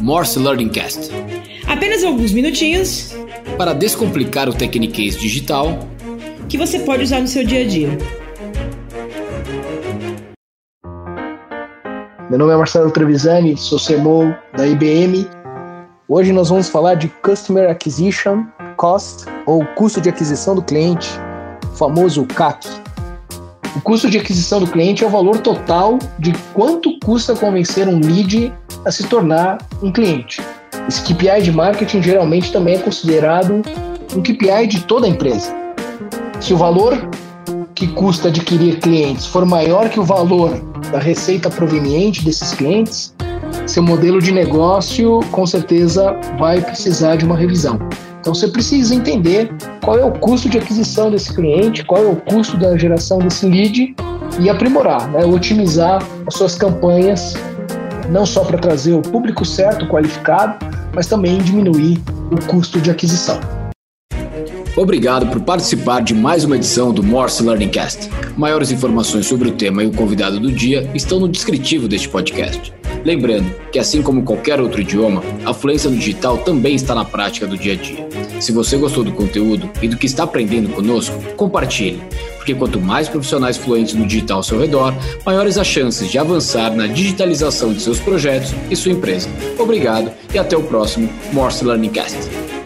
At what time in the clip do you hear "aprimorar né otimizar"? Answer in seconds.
54.50-56.02